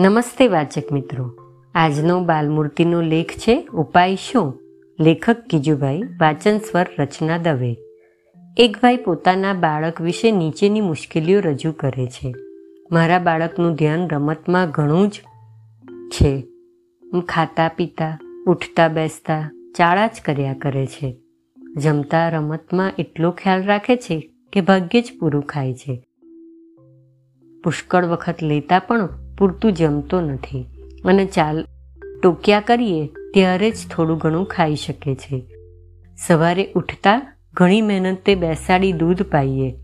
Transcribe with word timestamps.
નમસ્તે 0.00 0.48
વાચક 0.48 0.92
મિત્રો. 0.92 1.30
આજનો 1.74 2.24
બાલમૂર્તિનો 2.24 3.00
લેખ 3.00 3.30
છે 3.30 3.68
ઉપાય 3.68 4.16
શું? 4.16 4.60
લેખક 5.00 5.36
કીજુભાઈ 5.50 6.02
વાચન 6.20 6.58
સ્વર 6.58 6.86
રચના 6.98 7.38
દવે. 7.38 7.76
એક 8.56 8.76
ભાઈ 8.82 8.96
પોતાના 8.96 9.52
બાળક 9.52 10.00
વિશે 10.00 10.30
નીચેની 10.30 10.80
મુશ્કેલીઓ 10.80 11.40
રજૂ 11.40 11.72
કરે 11.72 12.06
છે. 12.06 12.34
મારા 12.92 13.18
બાળકનું 13.18 13.74
ધ્યાન 13.74 14.08
રમતમાં 14.08 14.70
ઘણું 14.70 15.08
જ 15.08 15.12
છે. 16.08 16.46
ખાતા 17.28 17.68
પીતા, 17.68 18.18
ઉઠતા 18.46 18.88
બેસતા, 18.88 19.50
ચાળા 19.76 20.06
જ 20.06 20.20
કર્યા 20.24 20.54
કરે 20.54 20.86
છે. 20.86 21.16
જમતા 21.76 22.28
રમતમાં 22.28 22.92
એટલો 22.98 23.30
ખ્યાલ 23.30 23.64
રાખે 23.64 23.96
છે 23.96 24.30
કે 24.52 24.60
ભાગ્યે 24.60 25.02
જ 25.02 25.12
પૂરું 25.20 25.42
ખાય 25.42 25.74
છે. 25.74 26.06
પુષ્કળ 27.64 28.04
વખત 28.04 28.42
લેતા 28.42 28.78
પણ 28.78 29.27
પૂરતું 29.38 29.72
જમતો 29.72 30.20
નથી. 30.20 30.66
અને 31.04 31.24
ચાલ, 31.24 31.64
ટોક્યા 32.22 32.60
કરીએ 32.60 33.06
ત્યારે 33.06 33.70
જ 33.70 33.74
થોડું 33.90 34.18
ઘણું 34.18 34.46
ખાઈ 34.46 34.74
શકે 34.74 35.14
છે. 35.14 35.44
સવારે 36.26 36.72
ઉઠતા 36.74 37.36
ઘણી 37.54 37.80
મહેનતે 37.80 38.34
બેસાડી 38.34 38.92
દૂધ 38.92 39.22
પાઈએ. 39.22 39.74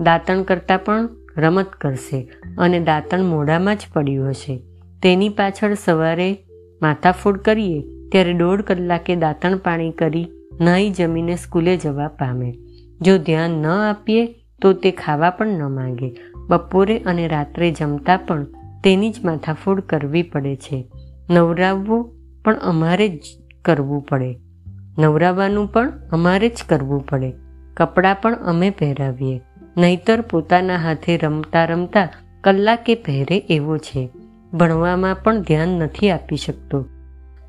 દાંતણ 0.00 0.42
કરતાં 0.42 0.84
પણ 0.84 1.08
રમત 1.36 1.66
કરશે 1.72 2.28
અને 2.58 2.80
દાંતણ 2.80 3.22
મોઢામાં 3.22 3.76
જ 3.76 3.78
પડ્યું 3.92 4.28
હશે. 4.28 4.62
તેની 5.02 5.28
પાછળ 5.28 5.74
સવારે 5.74 6.38
માથાફોડ 6.82 7.38
કરીએ 7.38 7.80
ત્યારે 7.80 8.32
દોઢ 8.32 8.60
કલાકે 8.60 9.16
દાંતણ 9.16 9.56
પાણી 9.56 9.90
કરી 9.90 10.28
નાહી 10.60 10.90
જમીને 10.90 11.36
સ્કૂલે 11.36 11.76
જવા 11.76 12.08
પામે. 12.08 12.58
જો 13.00 13.18
ધ્યાન 13.18 13.50
ન 13.50 13.66
આપીએ 13.66 14.34
તો 14.62 14.72
તે 14.72 14.90
ખાવા 14.90 15.30
પણ 15.30 15.46
ન 15.46 15.62
માંગે. 15.62 16.16
બપોરે 16.48 16.98
અને 16.98 17.28
રાત્રે 17.28 17.70
જમતા 17.70 18.16
પણ 18.16 18.46
તેની 18.84 19.10
જ 19.10 19.16
માથાફોડ 19.24 19.80
કરવી 19.80 20.22
પડે 20.22 20.56
છે. 20.56 20.84
નવરાવવું 21.30 22.14
પણ 22.44 22.58
અમારે 22.58 23.08
જ 23.08 23.22
કરવું 23.64 24.00
પડે. 24.00 24.36
નવરાવવાનું 24.98 25.72
પણ 25.72 25.92
અમારે 26.12 26.48
જ 26.48 26.64
કરવું 26.68 27.06
પડે. 27.06 27.32
કપડાં 27.76 28.16
પણ 28.22 28.34
અમે 28.34 28.70
પહેરાવીએ. 28.70 29.40
નહીતર 29.76 30.20
પોતાના 30.20 30.76
હાથે 30.76 31.16
રમતા 31.16 31.64
રમતા 31.64 32.08
કલાકે 32.40 32.94
પહેરે 32.94 33.36
એવો 33.38 33.78
છે. 33.78 34.10
ભણવામાં 34.52 35.16
પણ 35.24 35.42
ધ્યાન 35.42 35.68
નથી 35.68 36.10
આપી 36.10 36.36
શકતો. 36.36 36.86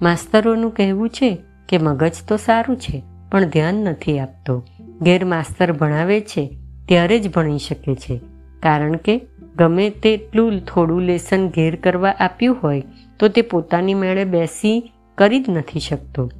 માસ્તરોનું 0.01 0.71
કહેવું 0.71 1.09
છે 1.09 1.37
કે 1.69 1.77
મગજ 1.77 2.11
તો 2.27 2.37
સારું 2.37 2.77
છે, 2.77 3.03
પણ 3.31 3.43
ધ્યાન 3.43 3.73
નથી 3.73 4.19
આપતો. 4.19 4.63
ગેરમાસ્તર 5.01 5.71
ભણાવે 5.71 6.21
છે, 6.21 6.57
ત્યારે 6.87 7.19
જ 7.19 7.31
ભણી 7.31 7.57
શકે 7.57 7.95
છે. 7.95 8.21
કારણ 8.59 8.95
કે 8.95 9.27
ગમે 9.59 9.89
તેટલું 9.89 10.59
થોડું 10.59 11.01
લેસન 11.01 11.47
ઘેર 11.47 11.75
કરવા 11.75 12.11
આપ્યું 12.19 12.57
હોય, 12.63 12.83
તો 13.19 13.27
તે 13.27 13.41
પોતાની 13.41 13.93
મેળે 13.93 14.25
બેસી 14.25 14.91
કરી 15.17 15.43
જ 15.43 15.45
નથી 15.49 15.79
શકતો. 15.79 16.31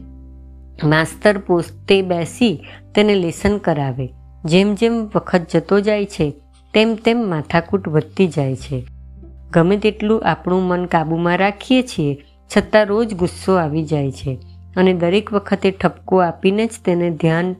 માસ્તર 0.84 1.38
પોતે 1.38 2.02
બેસી 2.02 2.59
તેને 2.95 3.16
લેસન 3.16 3.58
કરાવે. 3.58 4.09
જેમ 4.45 4.73
જેમ 4.73 5.06
વખત 5.16 5.42
જતો 5.53 5.80
જાય 5.80 6.06
છે, 6.06 6.34
તેમ 6.73 6.95
તેમ 6.95 7.30
માથાકૂટ 7.30 7.88
વધતી 7.88 8.28
જાય 8.28 8.56
છે. 8.56 8.86
ગમે 9.52 9.78
તેટલું 9.78 10.23
આપણું 10.23 10.64
મન 10.64 10.86
કાબૂમાં 10.86 11.38
રાખીએ 11.38 11.81
છીએ, 11.81 12.17
છતાં 12.58 12.86
રોજ 12.86 13.14
ગુસ્સો 13.14 13.56
આવી 13.56 13.84
જાય 13.84 14.12
છે 14.12 14.40
અને 14.75 14.94
દરેક 14.94 15.34
વખતે 15.34 15.72
ઠપકો 15.72 16.17
આપીને 16.17 16.66
જ 16.66 16.70
તેને 16.86 17.09
ધ્યાન 17.09 17.56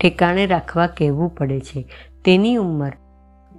ઠેકાણે 0.00 0.46
રાખવા 0.46 0.86
કહેવું 0.86 1.34
પડે 1.34 1.60
છે. 1.60 1.84
તેની 2.24 2.56
ઉંમર 2.56 2.92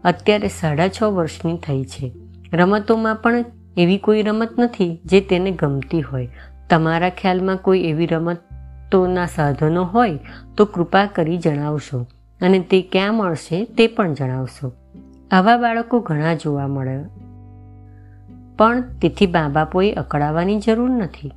અત્યારે 0.03 0.47
સાડા 0.47 0.87
છ 0.87 1.03
વર્ષની 1.03 1.57
થઈ 1.57 1.83
છે. 1.83 2.11
રમતોમાં 2.53 3.15
પણ 3.15 3.45
એવી 3.77 3.97
કોઈ 3.97 4.21
રમત 4.21 4.59
નથી 4.59 5.01
જે 5.05 5.21
તેને 5.21 5.51
ગમતી 5.51 6.01
હોય. 6.01 6.29
તમારા 6.69 7.09
ખ્યાલમાં 7.09 7.57
કોઈ 7.57 7.79
એવી 7.79 8.05
રમતોના 8.05 9.25
સાધનો 9.25 9.83
હોય 9.83 10.19
તો 10.57 10.65
કૃપા 10.65 11.05
કરી 11.05 11.37
જણાવશો 11.37 12.07
અને 12.41 12.59
તે 12.59 12.81
ક્યાં 12.81 13.13
મળશે 13.13 13.65
તે 13.65 13.87
પણ 13.87 14.13
જણાવશો. 14.13 14.71
આવા 15.31 15.57
બાળકો 15.57 15.99
ઘણા 15.99 16.33
જોવા 16.33 16.67
મળે. 16.67 17.03
પણ 18.57 18.81
તેથી 18.81 19.27
મા 19.27 19.47
બાપોએ 19.47 19.93
અકળાવવાની 19.93 20.59
જરૂર 20.59 20.89
નથી. 20.89 21.31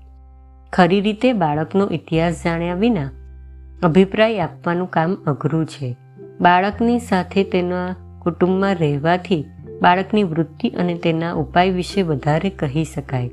ખરી 0.72 1.00
રીતે 1.00 1.32
બાળકનો 1.32 1.88
ઇતિહાસ 1.90 2.44
જાણ્યા 2.44 2.74
વિના 2.74 3.10
અભિપ્રાય 3.82 4.40
આપવાનું 4.40 4.90
કામ 4.90 5.14
અઘરું 5.14 5.66
છે. 5.66 5.96
બાળકની 6.40 6.98
સાથે 6.98 7.44
તેના 7.44 7.96
કુટુંબમાં 8.24 8.74
રહેવાથી 8.74 9.44
બાળકની 9.82 10.22
વૃત્તિ 10.22 10.68
અને 10.68 10.94
તેના 10.94 11.32
ઉપાય 11.32 11.70
વિશે 11.70 12.02
વધારે 12.02 12.50
કહી 12.50 12.84
શકાય. 12.84 13.30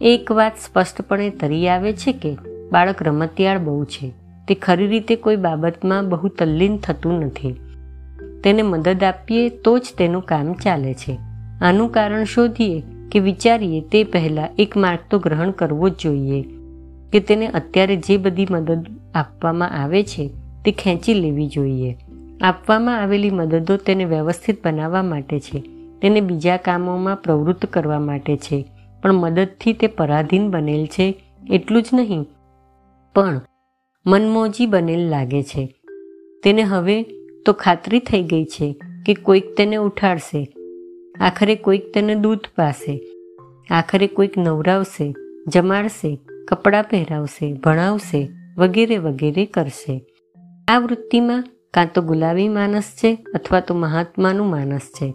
એક 0.00 0.32
વાત 0.32 0.52
સ્પષ્ટપણે 0.56 1.30
તરી 1.30 1.68
આવે 1.68 1.92
છે 1.92 2.12
કે 2.12 2.36
બાળક 2.72 3.02
રમતિયાળ 3.02 3.58
બહુ 3.58 3.84
છે. 3.84 4.12
તે 4.48 4.54
ખરી 4.54 4.86
રીતે 4.86 5.16
કોઈ 5.16 5.36
બાબતમાં 5.36 6.08
બહુ 6.08 6.28
તલ્લીન 6.28 6.76
થતું 6.76 7.20
નથી. 7.20 7.54
તેને 8.44 8.62
મદદ 8.62 9.04
આપીએ 9.04 9.48
તો 9.48 9.78
જ 9.78 9.82
તેનું 9.98 10.22
કામ 10.22 10.52
ચાલે 10.54 10.94
છે. 10.94 11.18
આનું 11.60 11.92
કારણ 11.92 12.24
શોધીએ 12.24 12.82
કે 13.12 13.18
વિચારીએ 13.18 13.80
તે 13.80 14.04
પહેલાં 14.04 14.48
એક 14.58 14.76
માર્ગ 14.76 14.98
તો 15.10 15.18
ગ્રહણ 15.18 15.50
કરવો 15.50 15.88
જ 15.88 15.92
જોઈએ. 16.02 16.44
કે 17.12 17.20
તેને 17.20 17.46
અત્યારે 17.46 17.96
જે 17.96 18.16
બધી 18.16 18.46
મદદ 18.50 18.86
આપવામાં 19.14 19.82
આવે 19.82 20.02
છે 20.02 20.30
તે 20.64 20.72
ખેંચી 20.72 21.14
લેવી 21.14 21.46
જોઈએ. 21.48 21.96
આપવામાં 22.44 23.02
આવેલી 23.02 23.30
મદદો 23.30 23.76
તેને 23.76 24.04
વ્યવસ્થિત 24.04 24.64
બનાવવા 24.64 25.02
માટે 25.02 25.40
છે. 25.40 25.58
તેને 26.02 26.20
બીજા 26.20 26.56
કામોમાં 26.56 27.16
પ્રવૃત્ત 27.16 27.66
કરવા 27.66 28.00
માટે 28.00 28.36
છે. 28.36 28.64
પણ 29.02 29.12
મદદથી 29.12 29.72
તે 29.72 29.86
પરાધીન 29.86 30.50
બનેલ 30.50 30.86
છે 30.86 31.06
એટલું 31.52 31.82
જ 31.82 31.88
નહીં, 31.92 32.26
પણ 33.14 33.40
મનમોજી 34.06 34.66
બનેલ 34.66 35.08
લાગે 35.08 35.42
છે. 35.42 35.74
તેને 36.44 36.62
હવે 36.62 37.02
તો 37.46 37.52
ખાતરી 37.52 38.00
થઈ 38.00 38.22
ગઈ 38.22 38.44
છે 38.44 38.76
કે 39.06 39.14
કોઈક 39.14 39.56
તેને 39.56 39.76
ઉઠાડશે, 39.76 40.42
આખરે 41.20 41.54
કોઈક 41.56 41.92
તેને 41.94 42.14
દૂધ 42.14 42.46
પાશે, 42.56 43.00
આખરે 43.70 44.06
કોઈક 44.06 44.38
નવરાવશે, 44.38 45.14
જમાડશે, 45.48 46.18
કપડાં 46.48 46.84
પહેરાવશે, 46.84 47.52
ભણાવશે 47.54 48.28
વગેરે 48.58 48.96
વગેરે 48.98 49.46
કરશે. 49.46 50.04
આ 50.68 50.78
વૃત્તિમાં 50.78 51.44
કાં 51.74 51.88
તો 51.94 52.02
ગુલાબી 52.02 52.48
માનસ 52.48 52.82
છે 52.82 53.18
અથવા 53.34 53.60
તો 53.60 53.74
મહાત્માનું 53.74 54.50
માનસ 54.50 54.80
છે. 54.80 55.14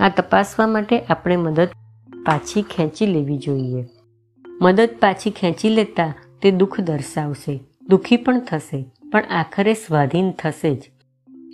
આ 0.00 0.08
તપાસવા 0.08 0.66
માટે 0.66 1.00
આપણે 1.00 1.36
મદદ 1.36 1.68
પાછી 2.26 2.62
ખેંચી 2.62 3.06
લેવી 3.06 3.38
જોઈએ. 3.38 3.84
મદદ 4.62 4.88
પાછી 5.00 5.30
ખેંચી 5.30 5.68
લેતા 5.68 6.14
તે 6.42 6.50
દુઃખ 6.50 6.80
દર્શાવશે, 6.80 7.60
દુઃખી 7.88 8.16
પણ 8.16 8.40
થશે, 8.40 8.84
પણ 9.12 9.24
આખરે 9.30 9.74
સ્વાધીન 9.74 10.32
થશે 10.32 10.74
જ. 10.74 10.90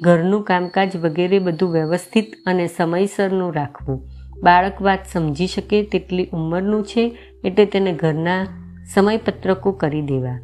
ઘરનું 0.03 0.43
કામકાજ 0.43 0.97
વગેરે 0.97 1.39
બધું 1.39 1.73
વ્યવસ્થિત 1.73 2.33
અને 2.47 2.67
સમયસરનું 2.67 3.55
રાખવું. 3.55 4.09
બાળક 4.43 4.83
વાત 4.83 4.99
સમજી 5.13 5.47
શકે 5.47 5.83
તેટલી 5.83 6.29
ઉંમરનું 6.33 6.85
છે 6.85 7.19
એટલે 7.45 7.67
તેને 7.67 7.93
ઘરના 7.93 8.47
સમયપત્રકો 8.95 9.73
કરી 9.73 10.03
દેવા. 10.03 10.39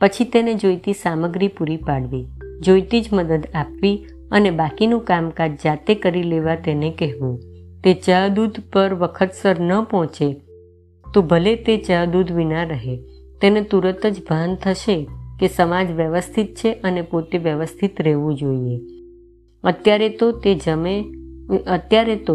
પછી 0.00 0.24
તેને 0.24 0.54
જોઈતી 0.54 0.92
સામગ્રી 0.92 1.48
પૂરી 1.48 1.76
પાડવી. 1.76 2.26
જોઈતી 2.64 3.00
જ 3.00 3.14
મદદ 3.14 3.46
આપવી 3.54 3.96
અને 4.30 4.50
બાકીનું 4.50 5.02
કામકાજ 5.04 5.52
જાતે 5.64 5.94
કરી 5.94 6.22
લેવા 6.22 6.54
તેને 6.54 6.90
કહેવું. 6.98 7.40
તે 7.84 7.94
ચા 7.94 8.28
દૂધ 8.28 8.60
પર 8.72 8.94
વખતસર 8.94 9.60
ન 9.60 9.72
પહોંચે, 9.82 10.28
તો 11.14 11.22
ભલે 11.22 11.54
તે 11.56 11.76
ચા 11.76 12.04
દૂધ 12.04 12.32
વિના 12.32 12.64
રહે. 12.64 12.96
તેને 13.40 13.60
તુરત 13.60 14.06
જ 14.06 14.22
ભાન 14.28 14.54
થશે 14.54 14.96
કે 15.40 15.48
સમાજ 15.48 15.90
વ્યવસ્થિત 15.92 16.54
છે 16.54 16.72
અને 16.72 17.02
પોતે 17.02 17.38
વ્યવસ્થિત 17.38 18.02
રહેવું 18.02 18.36
જોઈએ. 18.36 18.80
અત્યારે 19.64 20.08
તો 20.08 20.32
તે 20.32 20.54
જમે, 20.54 20.94
અત્યારે 21.66 22.16
તો 22.16 22.34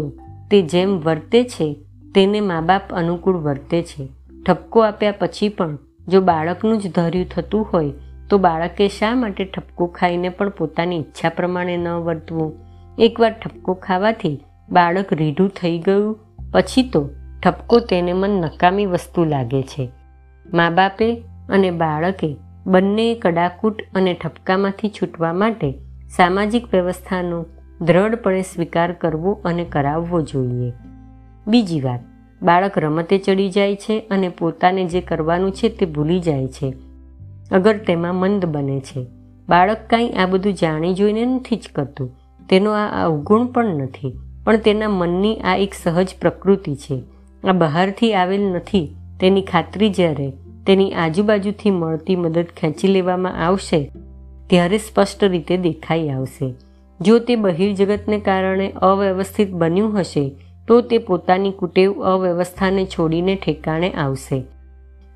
તે 0.50 0.62
જેમ 0.62 0.98
વર્તે 0.98 1.44
છે, 1.44 1.68
તેને 2.14 2.40
મા 2.40 2.60
બાપ 2.60 2.92
અનુકૂળ 2.92 3.36
વર્તે 3.36 3.82
છે. 3.82 4.08
ઠપકો 4.46 4.80
આપ્યા 4.80 5.14
પછી 5.18 5.48
પણ 5.48 5.78
જો 6.08 6.20
બાળકનું 6.20 6.78
જ 6.78 6.92
ધર્યું 6.92 7.28
થતું 7.28 7.66
હોય 7.72 7.90
તો 8.30 8.38
બાળકે 8.38 8.88
શા 8.88 9.14
માટે 9.14 9.44
ઠપકો 9.44 9.86
ખાઈને 9.86 10.28
પણ 10.28 10.48
પોતાની 10.48 10.96
ઈચ્છા 10.96 11.28
પ્રમાણે 11.28 11.76
ન 11.76 11.88
વર્તવું? 11.88 12.52
એકવાર 12.98 13.32
ઠપકો 13.32 13.74
ખાવાથી 13.74 14.40
બાળક 14.70 15.12
રીઢું 15.12 15.48
થઈ 15.48 15.78
ગયું, 15.78 16.18
પછી 16.52 16.82
તો 16.82 17.10
ઠપકો 17.42 17.80
તેને 17.80 18.12
મન 18.12 18.30
નકામી 18.30 18.86
વસ્તુ 18.86 19.24
લાગે 19.24 19.62
છે. 19.62 19.88
મા 20.54 20.70
બાપે 20.70 21.24
અને 21.48 21.70
બાળકે 21.70 22.36
બંને 22.66 23.14
કડાકૂટ 23.14 23.82
અને 23.94 24.14
ઠપકામાંથી 24.14 24.88
છૂટવા 24.88 25.32
માટે 25.32 25.70
સામાજિક 26.16 26.66
વ્યવસ્થાનો 26.72 27.46
દ્રઢપણે 27.80 28.42
સ્વીકાર 28.42 28.92
કરવો 28.92 29.32
અને 29.44 29.64
કરાવવો 29.64 30.20
જોઈએ. 30.22 30.72
બીજી 31.46 31.80
વાત, 31.80 32.00
બાળક 32.42 32.78
રમતે 32.78 33.18
ચડી 33.18 33.50
જાય 33.50 33.76
છે 33.76 34.00
અને 34.10 34.28
પોતાને 34.28 34.84
જે 34.84 35.00
કરવાનું 35.00 35.52
છે 35.52 35.68
તે 35.68 35.86
ભૂલી 35.86 36.20
જાય 36.20 36.48
છે. 36.48 36.87
અગર 37.52 37.76
તેમાં 37.76 38.14
મંદ 38.14 38.46
બને 38.46 38.80
છે. 38.80 39.06
બાળક 39.48 39.78
કાંઈ 39.90 40.10
આ 40.10 40.26
બધું 40.26 40.54
જાણી 40.54 40.94
જોઈને 40.94 41.24
નથી 41.26 41.56
જ 41.56 41.68
કરતું. 41.74 42.10
તેનો 42.50 42.72
આ 42.72 43.04
અવગુણ 43.04 43.46
પણ 43.46 43.66
નથી. 43.66 44.12
પણ 44.44 44.56
તેના 44.56 44.88
મનની 44.88 45.36
આ 45.36 45.56
એક 45.56 45.74
સહજ 45.74 46.14
પ્રકૃતિ 46.20 46.74
છે. 46.74 47.02
આ 47.44 47.52
બહારથી 47.52 48.14
આવેલ 48.14 48.42
નથી. 48.42 48.94
તેની 49.20 49.42
ખાતરી 49.42 49.90
જ્યારે 49.90 50.32
તેની 50.66 50.92
આજુબાજુથી 50.92 51.70
મળતી 51.70 52.16
મદદ 52.16 52.46
ખેંચી 52.56 52.88
લેવામાં 52.88 53.46
આવશે, 53.46 53.90
ત્યારે 54.46 54.78
સ્પષ્ટ 54.78 55.24
રીતે 55.24 55.56
દેખાઈ 55.56 56.08
આવશે. 56.08 56.54
જો 57.00 57.18
તે 57.18 57.36
બહિર્જગતને 57.36 58.18
કારણે 58.20 58.70
અવ્યવસ્થિત 58.70 59.50
બન્યું 59.50 60.00
હશે, 60.00 60.32
તો 60.68 60.80
તે 60.80 60.98
પોતાની 60.98 61.52
કુટેવ 61.52 62.04
અવ્યવસ્થાને 62.04 62.84
છોડીને 62.84 63.34
ઠેકાણે 63.34 63.90
આવશે. 63.90 64.44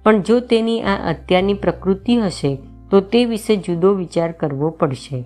પણ 0.03 0.23
જો 0.23 0.41
તેની 0.41 0.83
આ 0.83 1.11
અત્યારની 1.11 1.55
પ્રકૃતિ 1.55 2.17
હશે, 2.17 2.59
તો 2.91 3.01
તે 3.01 3.25
વિશે 3.25 3.57
જુદો 3.57 3.93
વિચાર 3.93 4.33
કરવો 4.33 4.71
પડશે. 4.71 5.25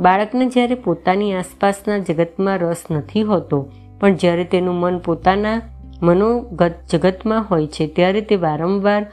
બાળકને 0.00 0.46
જ્યારે 0.46 0.74
પોતાની 0.74 1.32
આસપાસના 1.32 1.98
જગતમાં 1.98 2.58
રસ 2.58 2.84
નથી 2.90 3.22
હોતો, 3.22 3.70
પણ 4.00 4.14
જ્યારે 4.14 4.44
તેનું 4.44 4.74
મન 4.74 4.98
પોતાના 4.98 5.62
મનોગત 6.02 6.72
જગતમાં 6.92 7.44
હોય 7.50 7.66
છે, 7.66 7.86
ત્યારે 7.86 8.20
તે 8.20 8.36
વારંવાર 8.36 9.06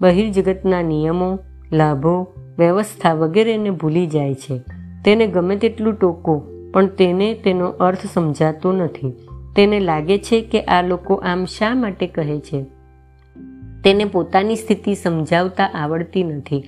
બહિર્જગતના 0.00 0.82
નિયમો, 0.82 1.38
લાભો, 1.72 2.26
વ્યવસ્થા 2.58 3.14
વગેરેને 3.14 3.70
ભૂલી 3.70 4.06
જાય 4.06 4.34
છે. 4.34 4.58
તેને 5.04 5.26
ગમે 5.26 5.56
તેટલું 5.56 5.94
ટોકો, 5.94 6.42
પણ 6.72 6.86
તેને 6.86 7.34
તેનો 7.34 7.66
અર્થ 7.66 7.98
સમજાતો 8.14 8.72
નથી. 8.72 9.12
તેને 9.56 9.80
લાગે 9.80 10.18
છે 10.18 10.40
કે 10.40 10.60
આ 10.60 10.82
લોકો 10.82 11.14
આમ 11.14 11.44
શા 11.44 11.74
માટે 11.74 12.06
કહે 12.06 12.38
છે? 12.38 12.73
તેને 13.84 14.04
પોતાની 14.04 14.56
સ્થિતિ 14.56 14.94
સમજાવતા 14.94 15.64
આવડતી 15.64 16.24
નથી 16.24 16.64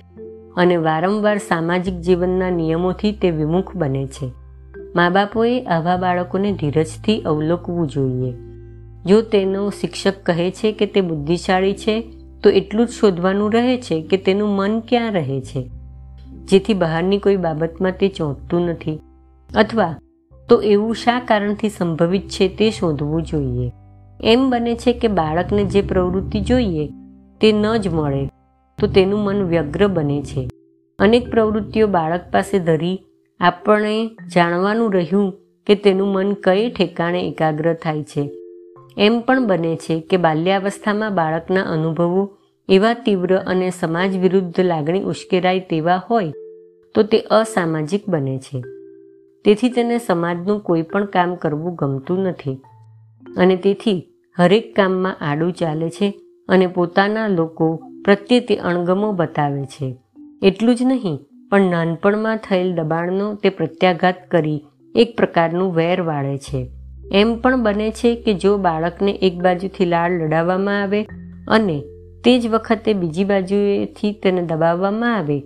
અને 0.57 0.75
વારંવાર 0.75 1.37
સામાજિક 1.37 1.93
જીવનના 1.93 2.49
નિયમોથી 2.49 3.11
તે 3.11 3.31
વિમુખ 3.31 3.75
બને 3.75 4.07
છે. 4.07 4.31
મા 4.95 5.09
બાપોએ 5.09 5.61
આવા 5.61 5.97
બાળકોને 5.97 6.51
ધીરજથી 6.51 7.21
અવલોકવું 7.21 7.87
જોઈએ. 7.87 8.33
જો 9.05 9.21
તેનો 9.21 9.69
શિક્ષક 9.69 10.13
કહે 10.23 10.51
છે 10.51 10.71
કે 10.71 10.85
તે 10.85 11.01
બુદ્ધિશાળી 11.01 11.73
છે, 11.73 12.03
તો 12.43 12.49
એટલું 12.49 12.85
જ 12.85 12.89
શોધવાનું 12.89 13.53
રહે 13.53 13.77
છે 13.77 14.01
કે 14.01 14.17
તેનું 14.17 14.49
મન 14.49 14.79
ક્યાં 14.79 15.11
રહે 15.11 15.41
છે. 15.41 15.69
જેથી 16.45 16.73
બહારની 16.73 17.17
કોઈ 17.17 17.35
બાબતમાં 17.35 17.91
તે 17.91 18.07
ચોંટતું 18.07 18.61
નથી. 18.61 18.99
અથવા 19.55 19.95
તો 20.49 20.61
એવું 20.61 20.95
શા 20.95 21.19
કારણથી 21.19 21.69
સંભવિત 21.69 22.29
છે 22.29 22.47
તે 22.47 22.69
શોધવું 22.69 23.23
જોઈએ. 23.23 23.71
એમ 24.23 24.49
બને 24.49 24.75
છે 24.75 24.93
કે 24.93 25.07
બાળકને 25.07 25.63
જે 25.63 25.81
પ્રવૃત્તિ 25.81 26.39
જોઈએ 26.41 26.89
તે 27.41 27.51
ન 27.51 27.77
જ 27.77 27.87
મળે, 27.87 28.29
તો 28.79 28.87
તેનું 28.87 29.19
મન 29.19 29.43
વ્યગ્ર 29.43 29.87
બને 29.87 30.21
છે. 30.21 30.49
અનેક 30.99 31.29
પ્રવૃત્તિઓ 31.29 31.87
બાળક 31.87 32.21
પાસે 32.31 32.59
ધરી 32.59 32.99
આપણે 33.39 34.09
જાણવાનું 34.35 34.93
રહ્યું 34.93 35.33
કે 35.67 35.75
તેનું 35.75 36.07
મન 36.07 36.33
કઈ 36.33 36.71
ઠેકાણે 36.71 37.27
એકાગ્ર 37.27 37.73
થાય 37.73 38.03
છે. 38.03 38.31
એમ 38.97 39.19
પણ 39.19 39.47
બને 39.47 39.75
છે 39.75 39.99
કે 39.99 40.17
બાલ્યાવસ્થામાં 40.17 41.15
બાળકના 41.15 41.61
અનુભવો 41.61 42.37
એવા 42.69 42.93
તીવ્ર 42.93 43.37
અને 43.37 43.69
સમાજ 43.69 44.17
વિરુદ્ધ 44.17 44.59
લાગણી 44.59 45.03
ઉશ્કેરાય 45.03 45.59
તેવા 45.59 46.01
હોય, 46.09 46.33
તો 46.95 47.03
તે 47.03 47.19
અસામાજિક 47.19 48.09
બને 48.09 48.39
છે. 48.39 48.63
તેથી 49.45 49.69
તેને 49.69 49.97
સમાજનું 49.97 50.59
કોઈ 50.59 50.81
પણ 50.81 51.05
કામ 51.05 51.35
કરવું 51.35 51.75
ગમતું 51.75 52.19
નથી. 52.19 52.61
અને 53.37 53.55
તેથી 53.55 54.07
હરેક 54.37 54.75
કામમાં 54.75 55.17
આડું 55.21 55.53
ચાલે 55.53 55.89
છે 55.89 56.19
અને 56.49 56.67
પોતાના 56.67 57.27
લોકો 57.27 57.75
પ્રત્યે 58.05 58.39
તે 58.39 58.55
અણગમો 58.55 59.11
બતાવે 59.11 59.65
છે. 59.65 59.95
એટલું 60.41 60.75
જ 60.75 60.83
નહીં, 60.83 61.19
પણ 61.49 61.61
નાનપણમાં 61.61 62.37
થયેલ 62.37 62.75
દબાણનો 62.75 63.33
તે 63.33 63.49
પ્રત્યાઘાત 63.49 64.15
કરી 64.31 64.63
એક 64.95 65.17
પ્રકારનું 65.17 65.75
વેર 65.75 66.01
વાળે 66.01 66.37
છે. 66.37 66.69
એમ 67.11 67.35
પણ 67.35 67.63
બને 67.63 67.91
છે 67.91 68.15
કે 68.15 68.33
જો 68.33 68.57
બાળકને 68.57 69.11
એક 69.11 69.41
બાજુથી 69.41 69.85
લાળ 69.85 70.11
લડાવવામાં 70.11 70.81
આવે 70.81 71.03
અને 71.47 71.83
તે 72.25 72.39
જ 72.39 72.47
વખતે 72.47 72.93
બીજી 72.93 73.23
બાજુએથી 73.23 74.11
તેને 74.11 74.41
દબાવવામાં 74.41 75.17
આવે, 75.17 75.39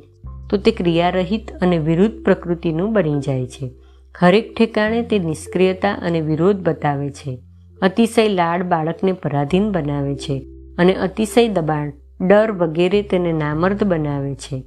તો 0.49 0.57
તે 0.57 0.71
ક્રિયારહિત 0.71 1.51
અને 1.61 1.77
વિરુદ્ધ 1.77 2.23
પ્રકૃતિનું 2.23 2.93
બની 2.93 3.19
જાય 3.19 3.47
છે. 3.47 3.71
હરેક 4.19 4.55
ઠેકાણે 4.57 5.01
તે 5.01 5.19
નિષ્ક્રિયતા 5.19 5.93
અને 5.93 6.21
વિરોધ 6.21 6.57
બતાવે 6.57 7.09
છે. 7.09 7.39
અતિશય 7.81 8.27
લાડ 8.27 8.63
બાળકને 8.63 9.11
પરાધીન 9.11 9.71
બનાવે 9.71 10.15
છે. 10.15 10.45
અને 10.81 10.93
અતિશય 10.95 11.47
દબાણ, 11.47 11.91
ડર 12.27 12.51
વગેરે 12.51 13.01
તેને 13.01 13.31
નામર્દ 13.33 13.83
બનાવે 13.83 14.35
છે. 14.35 14.63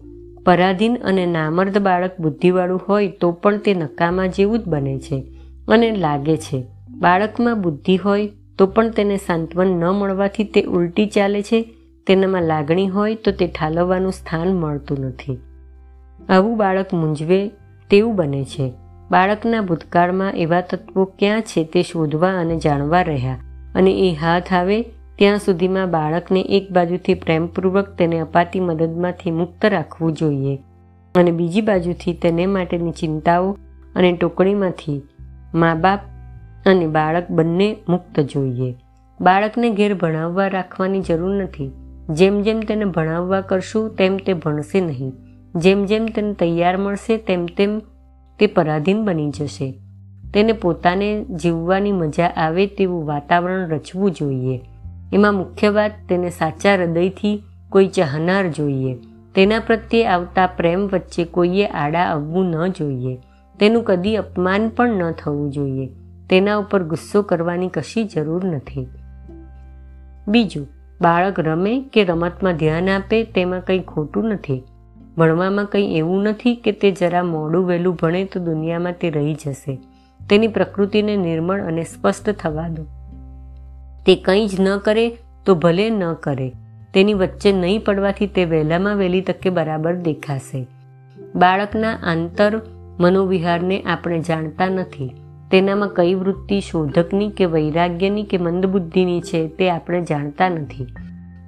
પરાધીન 0.47 0.97
અને 0.97 1.27
નામર્દ 1.27 1.79
બાળક 1.79 2.21
બુદ્ધિવાળું 2.21 2.81
હોય 2.89 3.09
તો 3.09 3.33
પણ 3.33 3.59
તે 3.59 3.75
નકામા 3.75 4.27
જેવું 4.27 4.59
જ 4.59 4.65
બને 4.67 4.99
છે 4.99 5.25
અને 5.69 5.91
લાગે 5.91 6.37
છે. 6.37 6.65
બાળકમાં 6.89 7.63
બુદ્ધિ 7.63 7.97
હોય 7.97 8.31
તો 8.59 8.67
પણ 8.67 8.91
તેને 8.91 9.17
સાંત્વન 9.17 9.67
ન 9.67 9.85
મળવાથી 9.85 10.45
તે 10.45 10.63
ઉલટી 10.63 11.07
ચાલે 11.07 11.43
છે. 11.43 11.75
તેનામાં 12.07 12.43
લાગણી 12.43 12.89
હોય 12.89 13.15
તો 13.15 13.31
તે 13.31 13.47
ઠાલવવાનું 13.47 14.13
સ્થાન 14.13 14.49
મળતું 14.49 15.01
નથી. 15.01 15.39
આવું 16.29 16.59
બાળક 16.59 16.95
મૂંઝવે 16.95 17.49
તેવું 17.91 18.17
બને 18.17 18.45
છે. 18.45 18.73
બાળકના 19.11 19.61
ભૂતકાળમાં 19.61 20.33
એવા 20.33 20.61
તત્વો 20.61 21.05
ક્યાં 21.05 21.41
છે 21.41 21.65
તે 21.65 21.83
શોધવા 21.83 22.29
અને 22.41 22.57
જાણવા 22.57 23.03
રહ્યા 23.03 23.39
અને 23.75 23.91
એ 23.91 24.15
હાથ 24.15 24.53
આવે 24.53 24.85
ત્યાં 25.19 25.39
સુધીમાં 25.39 25.91
બાળકને 25.91 26.41
એક 26.41 26.73
બાજુથી 26.73 27.15
પ્રેમપૂર્વક 27.15 27.89
તેને 27.89 28.19
અપાતી 28.19 28.61
મદદમાંથી 28.61 29.31
મુક્ત 29.31 29.67
રાખવું 29.67 30.13
જોઈએ 30.13 30.59
અને 31.15 31.31
બીજી 31.31 31.61
બાજુથી 31.61 32.13
તેને 32.13 32.47
માટેની 32.47 32.91
ચિંતાઓ 32.91 33.57
અને 33.97 34.13
ટોકણીમાંથી 34.13 35.03
મા 35.55 35.75
બાપ 35.75 36.01
અને 36.67 36.87
બાળક 36.87 37.31
બંને 37.31 37.77
મુક્ત 37.89 38.21
જોઈએ. 38.21 38.75
બાળકને 39.21 39.71
ઘેર 39.71 39.95
ભણાવવા 39.95 40.49
રાખવાની 40.49 41.01
જરૂર 41.01 41.43
નથી. 41.43 41.71
જેમ 42.11 42.43
જેમ 42.43 42.61
તેને 42.61 42.85
ભણાવવા 42.85 43.41
કરશું, 43.41 43.97
તેમ 43.97 44.17
તે 44.17 44.35
ભણશે 44.35 44.81
નહીં. 44.81 45.13
જેમ 45.55 45.85
જેમ 45.85 46.07
તેને 46.07 46.33
તૈયાર 46.33 46.77
મળશે, 46.77 47.17
તેમ 47.17 47.47
તેમ 47.47 47.79
તે 48.39 48.47
પરાધીન 48.47 49.05
બની 49.05 49.31
જશે. 49.31 49.81
તેને 50.35 50.53
પોતાને 50.53 51.25
જીવવાની 51.25 51.93
મજા 51.93 52.27
આવે 52.27 52.67
તેવું 52.67 53.07
વાતાવરણ 53.07 53.69
રચવું 53.69 54.11
જોઈએ. 54.11 54.61
એમાં 55.15 55.35
મુખ્ય 55.35 55.69
વાત 55.69 55.93
તેને 56.09 56.31
સાચા 56.31 56.75
હૃદયથી 56.75 57.43
કોઈ 57.71 57.89
ચાહનાર 57.89 58.49
જોઈએ. 58.49 58.97
તેના 59.35 59.61
પ્રત્યે 59.61 60.07
આવતા 60.07 60.47
પ્રેમ 60.47 60.87
વચ્ચે 60.87 61.25
કોઈએ 61.25 61.67
આડા 61.67 62.01
આવવું 62.01 62.47
ન 62.47 62.67
જોઈએ. 62.67 63.19
તેનું 63.59 63.85
કદી 63.85 64.17
અપમાન 64.17 64.69
પણ 64.69 64.89
ન 64.89 65.11
થવું 65.11 65.53
જોઈએ. 65.53 65.89
તેના 66.31 66.57
ઉપર 66.57 66.83
ગુસ્સો 66.83 67.23
કરવાની 67.23 67.69
કશી 67.69 68.05
જરૂર 68.05 68.45
નથી. 68.45 68.87
બીજું, 70.29 70.67
બાળક 71.01 71.41
રમે 71.41 71.85
કે 71.93 72.05
રમતમાં 72.05 72.57
ધ્યાન 72.57 72.91
આપે 72.91 73.25
તેમાં 73.25 73.61
કંઈ 73.61 73.81
ખોટું 73.81 74.25
નથી. 74.25 74.63
ભણવામાં 75.19 75.65
કંઈ 75.65 75.97
એવું 75.97 76.23
નથી 76.23 76.55
કે 76.55 76.73
તે 76.73 76.91
જરા 76.91 77.23
મોડું 77.23 77.67
વહેલું 77.67 77.95
ભણે 77.95 78.25
તો 78.25 78.41
દુનિયામાં 78.41 78.93
તે 78.93 79.11
રહી 79.11 79.35
જશે. 79.35 79.79
તેની 80.31 80.49
પ્રકૃતિને 80.49 81.17
નિર્મળ 81.17 81.63
અને 81.63 81.83
સ્પષ્ટ 81.83 82.31
થવા 82.31 82.69
દો. 82.69 82.87
તે 84.07 84.17
કંઈ 84.17 84.47
જ 84.47 84.61
ન 84.61 84.77
કરે 84.79 85.17
તો 85.47 85.55
ભલે 85.55 85.91
ન 85.91 86.13
કરે. 86.13 86.53
તેની 86.95 87.15
વચ્ચે 87.15 87.53
નહીં 87.53 87.85
પડવાથી 87.85 88.27
તે 88.27 88.45
વહેલામાં 88.45 88.97
વહેલી 88.97 89.21
તકે 89.21 89.51
બરાબર 89.51 89.95
દેખાશે. 89.95 90.67
બાળકના 91.35 91.93
આંતર 91.93 92.61
મનોવિહારને 93.01 93.83
આપણે 93.83 94.21
જાણતા 94.21 94.69
નથી. 94.69 95.11
તેનામાં 95.51 95.89
કઈ 95.89 96.15
વૃત્તિ 96.15 96.61
શોધકની 96.61 97.31
કે 97.31 97.45
વૈરાગ્યની 97.45 98.23
કે 98.23 98.39
મંદબુદ્ધિની 98.39 99.21
છે 99.21 99.49
તે 99.49 99.71
આપણે 99.71 100.05
જાણતા 100.05 100.49
નથી. 100.49 100.87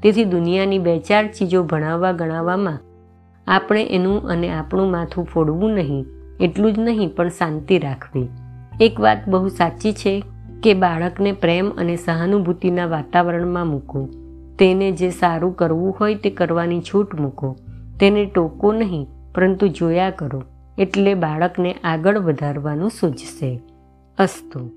તેથી 0.02 0.24
દુનિયાની 0.24 0.78
બે 0.78 0.98
ચાર 0.98 1.26
ચીજો 1.26 1.62
ભણાવવા 1.62 2.12
ગણાવવામાં 2.12 2.78
આપણે 3.46 3.84
એનું 3.84 4.28
અને 4.28 4.48
આપણું 4.50 4.90
માથું 4.90 5.24
ફોડવું 5.24 5.70
નહીં. 5.70 6.06
એટલું 6.40 6.72
જ 6.72 6.78
નહીં, 6.78 7.14
પણ 7.14 7.28
શાંતિ 7.28 7.78
રાખવી. 7.78 8.28
એક 8.80 9.00
વાત 9.00 9.28
બહુ 9.28 9.48
સાચી 9.48 9.92
છે 9.92 10.24
કે 10.66 10.74
બાળકને 10.74 11.32
પ્રેમ 11.32 11.70
અને 11.70 11.96
સહાનુભૂતિના 11.96 12.86
વાતાવરણમાં 12.86 13.66
મૂકો. 13.66 14.08
તેને 14.58 14.90
જે 14.90 15.10
સારું 15.10 15.56
કરવું 15.56 15.96
હોય 16.00 16.14
તે 16.14 16.30
કરવાની 16.30 16.80
છૂટ 16.80 17.20
મૂકો. 17.20 17.56
તેને 18.00 18.24
ટોકો 18.24 18.72
નહીં, 18.72 19.08
પરંતુ 19.34 19.68
જોયા 19.68 20.10
કરો. 20.10 20.42
એટલે 20.78 21.14
બાળકને 21.14 21.72
આગળ 21.72 22.18
વધારવાનું 22.18 22.90
સૂચશે 22.90 23.60
અસ્તુ. 24.18 24.70